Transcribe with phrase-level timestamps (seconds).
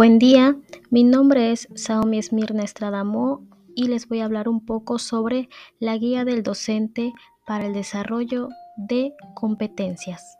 [0.00, 0.56] Buen día,
[0.88, 5.94] mi nombre es Saomi Esmirna Estradamo y les voy a hablar un poco sobre la
[5.98, 7.12] guía del docente
[7.46, 10.38] para el desarrollo de competencias.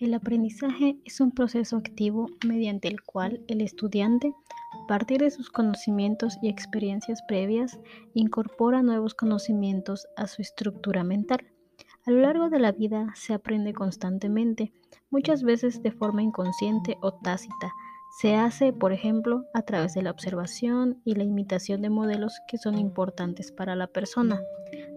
[0.00, 4.32] El aprendizaje es un proceso activo mediante el cual el estudiante,
[4.72, 7.78] a partir de sus conocimientos y experiencias previas,
[8.14, 11.51] incorpora nuevos conocimientos a su estructura mental.
[12.04, 14.72] A lo largo de la vida se aprende constantemente,
[15.10, 17.72] muchas veces de forma inconsciente o tácita.
[18.18, 22.58] Se hace, por ejemplo, a través de la observación y la imitación de modelos que
[22.58, 24.40] son importantes para la persona.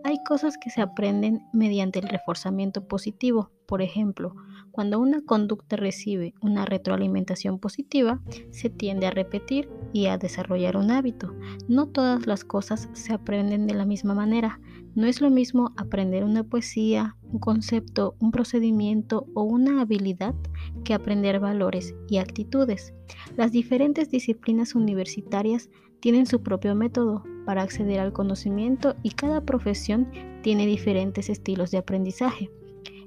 [0.04, 3.52] Hay cosas que se aprenden mediante el reforzamiento positivo.
[3.68, 4.36] Por ejemplo,
[4.76, 8.22] cuando una conducta recibe una retroalimentación positiva,
[8.52, 11.34] se tiende a repetir y a desarrollar un hábito.
[11.70, 14.60] No todas las cosas se aprenden de la misma manera.
[14.94, 20.36] No es lo mismo aprender una poesía, un concepto, un procedimiento o una habilidad
[20.84, 22.94] que aprender valores y actitudes.
[23.38, 25.70] Las diferentes disciplinas universitarias
[26.02, 30.12] tienen su propio método para acceder al conocimiento y cada profesión
[30.42, 32.52] tiene diferentes estilos de aprendizaje.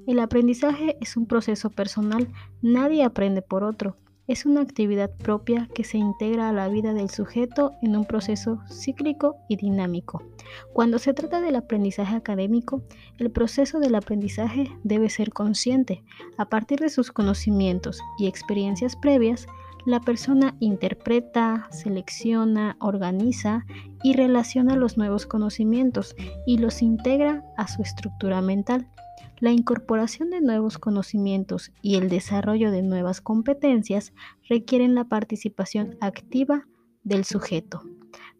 [0.09, 2.29] El aprendizaje es un proceso personal,
[2.63, 3.95] nadie aprende por otro.
[4.25, 8.59] Es una actividad propia que se integra a la vida del sujeto en un proceso
[8.71, 10.23] cíclico y dinámico.
[10.73, 12.81] Cuando se trata del aprendizaje académico,
[13.19, 16.01] el proceso del aprendizaje debe ser consciente.
[16.39, 19.45] A partir de sus conocimientos y experiencias previas,
[19.85, 23.63] la persona interpreta, selecciona, organiza
[24.01, 26.15] y relaciona los nuevos conocimientos
[26.47, 28.87] y los integra a su estructura mental.
[29.39, 34.13] La incorporación de nuevos conocimientos y el desarrollo de nuevas competencias
[34.49, 36.67] requieren la participación activa
[37.03, 37.81] del sujeto.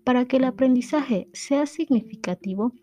[0.04, 2.74] Para que el aprendizaje sea significativo,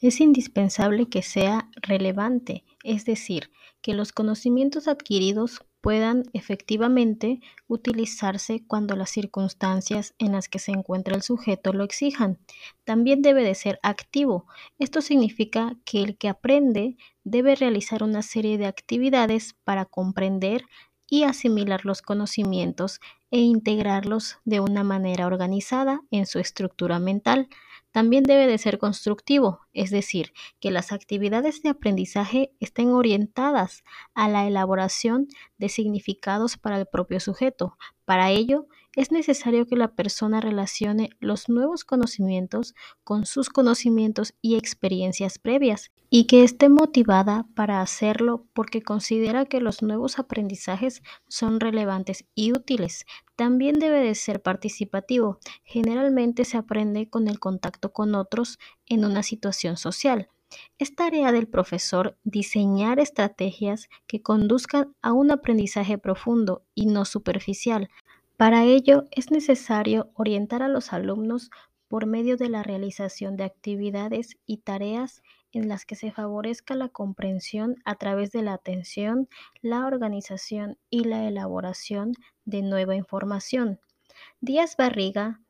[0.00, 8.96] es indispensable que sea relevante, es decir, que los conocimientos adquiridos puedan efectivamente utilizarse cuando
[8.96, 12.38] las circunstancias en las que se encuentra el sujeto lo exijan.
[12.84, 14.46] También debe de ser activo.
[14.78, 20.64] Esto significa que el que aprende debe realizar una serie de actividades para comprender
[21.10, 23.00] y asimilar los conocimientos
[23.30, 27.48] e integrarlos de una manera organizada en su estructura mental.
[27.90, 33.84] También debe de ser constructivo, es decir, que las actividades de aprendizaje estén orientadas
[34.14, 35.28] a la elaboración
[35.58, 37.76] de significados para el propio sujeto.
[38.04, 42.74] Para ello, es necesario que la persona relacione los nuevos conocimientos
[43.04, 49.62] con sus conocimientos y experiencias previas y que esté motivada para hacerlo porque considera que
[49.62, 53.06] los nuevos aprendizajes son relevantes y útiles.
[53.34, 55.38] También debe de ser participativo.
[55.64, 60.28] Generalmente se aprende con el contacto con otros en una situación social.
[60.78, 67.88] Es tarea del profesor diseñar estrategias que conduzcan a un aprendizaje profundo y no superficial,
[68.42, 71.50] para ello es necesario orientar a los alumnos
[71.86, 76.88] por medio de la realización de actividades y tareas en las que se favorezca la
[76.88, 79.28] comprensión a través de la atención,
[79.60, 83.78] la organización y la elaboración de nueva información.
[84.40, 85.40] Díaz Barriga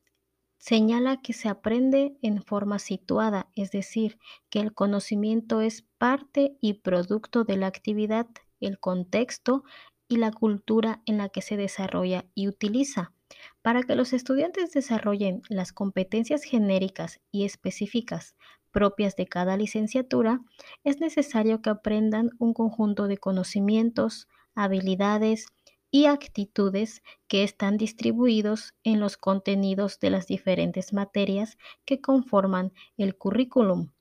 [0.62, 6.75] señala que se aprende en forma situada, es decir, que el conocimiento es parte y
[6.75, 8.28] producto de la actividad,
[8.61, 9.65] el contexto
[10.06, 13.12] y la cultura en la que se desarrolla y utiliza.
[13.61, 18.37] Para que los estudiantes desarrollen las competencias genéricas y específicas
[18.71, 20.43] propias de cada licenciatura,
[20.84, 25.47] es necesario que aprendan un conjunto de conocimientos, habilidades
[25.92, 33.14] y actitudes que están distribuidos en los contenidos de las diferentes materias que conforman el
[33.14, 33.92] currículum.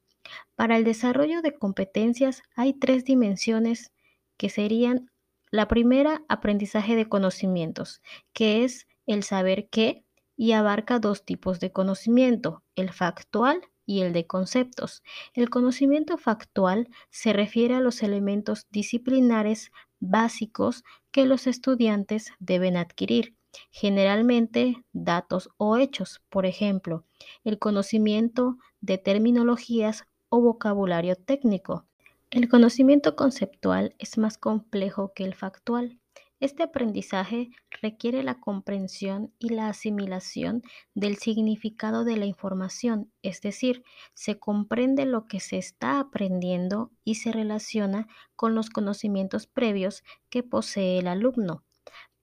[0.56, 3.91] Para el desarrollo de competencias hay tres dimensiones
[4.38, 5.12] que serían
[5.51, 8.01] la primera, aprendizaje de conocimientos,
[8.31, 10.06] que es el saber qué
[10.38, 15.03] y abarca dos tipos de conocimiento, el factual y el de conceptos.
[15.34, 19.71] El conocimiento factual se refiere a los elementos disciplinares
[20.01, 23.38] básicos que los estudiantes deben adquirir,
[23.69, 27.06] generalmente datos o hechos, por ejemplo,
[27.45, 31.86] el conocimiento de terminologías o vocabulario técnico.
[32.30, 36.00] El conocimiento conceptual es más complejo que el factual.
[36.42, 37.52] Este aprendizaje
[37.82, 40.64] requiere la comprensión y la asimilación
[40.96, 43.84] del significado de la información, es decir,
[44.16, 50.42] se comprende lo que se está aprendiendo y se relaciona con los conocimientos previos que
[50.42, 51.64] posee el alumno.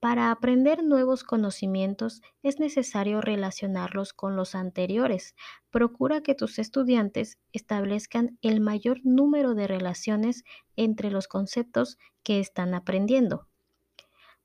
[0.00, 5.36] Para aprender nuevos conocimientos es necesario relacionarlos con los anteriores.
[5.70, 10.42] Procura que tus estudiantes establezcan el mayor número de relaciones
[10.74, 13.47] entre los conceptos que están aprendiendo.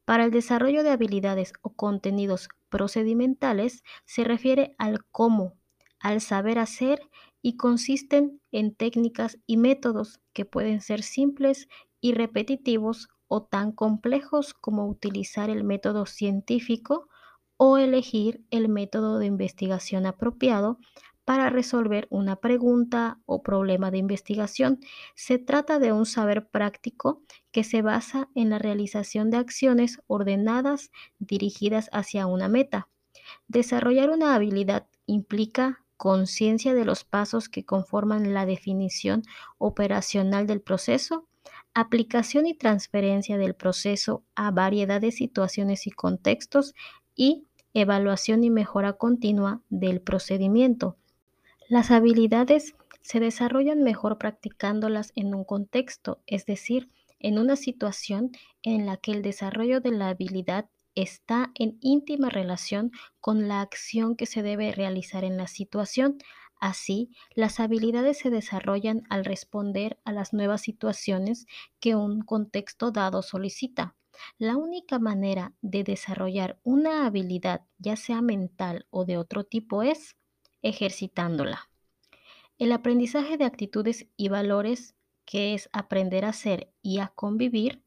[0.06, 5.54] Para el desarrollo de habilidades o contenidos procedimentales se refiere al cómo,
[6.00, 7.00] al saber hacer
[7.42, 11.68] y consisten en técnicas y métodos que pueden ser simples
[12.02, 17.08] y repetitivos o tan complejos como utilizar el método científico
[17.58, 20.80] o elegir el método de investigación apropiado
[21.26, 24.80] para resolver una pregunta o problema de investigación.
[25.16, 27.22] Se trata de un saber práctico
[27.52, 32.90] que se basa en la realización de acciones ordenadas dirigidas hacia una meta.
[33.48, 39.24] Desarrollar una habilidad implica conciencia de los pasos que conforman la definición
[39.58, 41.28] operacional del proceso,
[41.74, 46.74] aplicación y transferencia del proceso a variedad de situaciones y contextos
[47.16, 50.98] y evaluación y mejora continua del procedimiento.
[51.74, 58.30] Las habilidades se desarrollan mejor practicándolas en un contexto, es decir, en una situación
[58.62, 64.16] en la que el desarrollo de la habilidad está en íntima relación con la acción
[64.16, 66.20] que se debe realizar en la situación.
[66.60, 71.48] Así, las habilidades se desarrollan al responder a las nuevas situaciones
[71.80, 73.96] que un contexto dado solicita.
[74.38, 80.16] La única manera de desarrollar una habilidad, ya sea mental o de otro tipo, es
[80.64, 81.70] ejercitándola.
[82.58, 84.96] El aprendizaje de actitudes y valores,
[85.26, 87.84] que es aprender a ser y a convivir,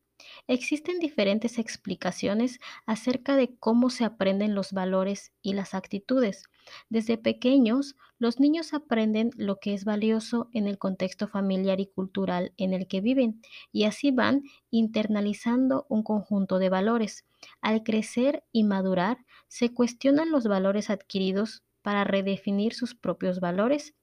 [0.46, 6.44] existen diferentes explicaciones acerca de cómo se aprenden los valores y las actitudes.
[6.88, 12.54] Desde pequeños, los niños aprenden lo que es valioso en el contexto familiar y cultural
[12.56, 13.42] en el que viven
[13.72, 17.24] y así van internalizando un conjunto de valores.
[17.60, 19.18] Al crecer y madurar,
[19.48, 23.94] se cuestionan los valores adquiridos para redefinir sus propios valores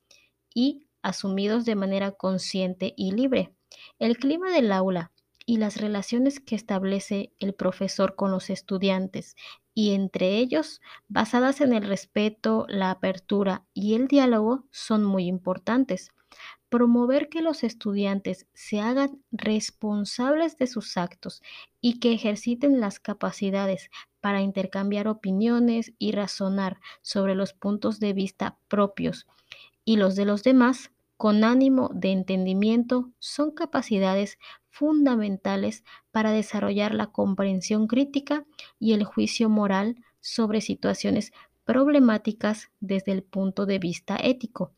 [0.56, 3.54] y asumidos de manera consciente y libre.
[4.00, 5.12] El clima del aula
[5.46, 9.36] y las relaciones que establece el profesor con los estudiantes
[9.74, 16.14] y entre ellos, basadas en el respeto, la apertura y el diálogo, son muy importantes.
[16.70, 21.42] Promover que los estudiantes se hagan responsables de sus actos
[21.82, 23.90] y que ejerciten las capacidades
[24.24, 29.28] para intercambiar opiniones y razonar sobre los puntos de vista propios
[29.84, 34.40] y los de los demás con ánimo de entendimiento son capacidades
[34.70, 38.46] fundamentales para desarrollar la comprensión crítica
[38.80, 41.34] y el juicio moral sobre situaciones
[41.66, 44.72] problemáticas desde el punto de vista ético.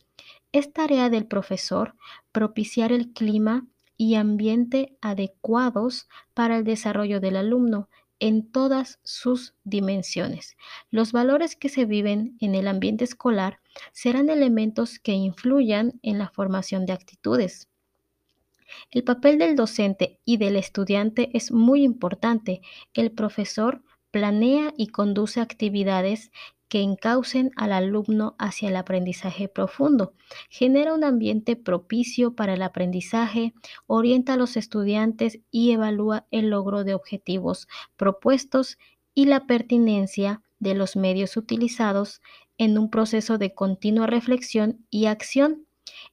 [0.53, 1.93] Es tarea del profesor
[2.31, 7.89] propiciar el clima y ambiente adecuados para el desarrollo del alumno
[8.19, 10.57] en todas sus dimensiones.
[10.89, 13.59] Los valores que se viven en el ambiente escolar
[13.91, 17.69] serán elementos que influyan en la formación de actitudes.
[18.91, 22.61] El papel del docente y del estudiante es muy importante.
[22.93, 26.31] El profesor planea y conduce actividades
[26.75, 30.13] que encaucen al alumno hacia el aprendizaje profundo,
[30.49, 33.53] genera un ambiente propicio para el aprendizaje,
[33.87, 38.77] orienta a los estudiantes y evalúa el logro de objetivos propuestos
[39.13, 42.21] y la pertinencia de los medios utilizados
[42.57, 45.67] en un proceso de continua reflexión y acción.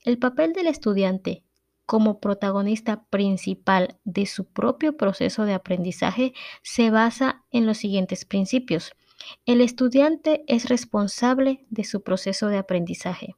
[0.05, 1.43] El papel del estudiante
[1.87, 8.93] como protagonista principal de su propio proceso de aprendizaje se basa en los siguientes principios.
[9.47, 13.37] El estudiante es responsable de su proceso de aprendizaje.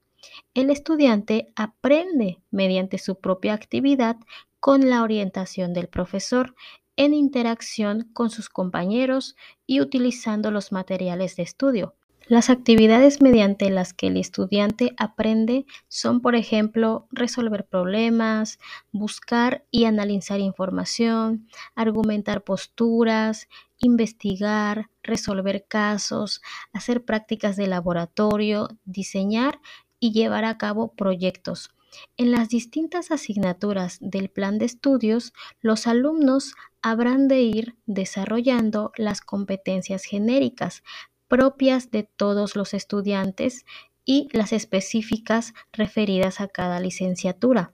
[0.54, 4.16] El estudiante aprende mediante su propia actividad
[4.60, 6.54] con la orientación del profesor
[6.96, 9.36] en interacción con sus compañeros
[9.66, 11.94] y utilizando los materiales de estudio.
[12.26, 18.58] Las actividades mediante las que el estudiante aprende son, por ejemplo, resolver problemas,
[18.92, 26.40] buscar y analizar información, argumentar posturas, investigar, resolver casos,
[26.72, 29.60] hacer prácticas de laboratorio, diseñar
[30.00, 31.74] y llevar a cabo proyectos.
[32.16, 39.20] En las distintas asignaturas del plan de estudios, los alumnos habrán de ir desarrollando las
[39.20, 40.82] competencias genéricas
[41.28, 43.64] propias de todos los estudiantes
[44.04, 47.72] y las específicas referidas a cada licenciatura.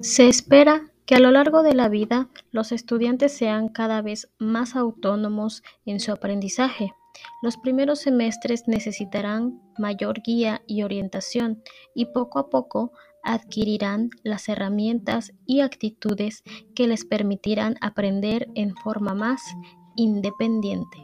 [0.00, 4.74] Se espera que a lo largo de la vida los estudiantes sean cada vez más
[4.74, 6.94] autónomos en su aprendizaje.
[7.42, 11.62] Los primeros semestres necesitarán mayor guía y orientación
[11.94, 12.92] y poco a poco
[13.22, 16.42] adquirirán las herramientas y actitudes
[16.74, 19.40] que les permitirán aprender en forma más
[19.96, 20.98] independiente.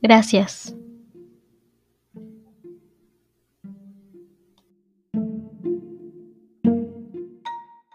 [0.00, 0.75] Gracias.